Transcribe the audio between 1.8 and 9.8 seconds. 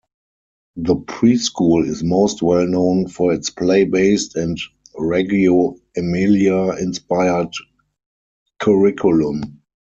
is most well known for its play-based and Reggio Emilia-inspired curriculum.